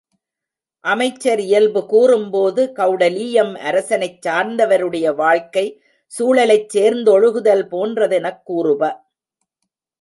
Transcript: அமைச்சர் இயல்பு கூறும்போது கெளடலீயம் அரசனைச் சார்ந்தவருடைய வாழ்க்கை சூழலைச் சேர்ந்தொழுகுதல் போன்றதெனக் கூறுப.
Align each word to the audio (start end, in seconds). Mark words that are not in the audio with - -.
அமைச்சர் 0.83 1.39
இயல்பு 1.39 1.81
கூறும்போது 1.85 2.73
கெளடலீயம் 2.75 3.53
அரசனைச் 3.61 4.27
சார்ந்தவருடைய 4.27 5.15
வாழ்க்கை 5.15 5.65
சூழலைச் 6.11 6.69
சேர்ந்தொழுகுதல் 6.77 7.65
போன்றதெனக் 7.71 8.43
கூறுப. 8.43 8.81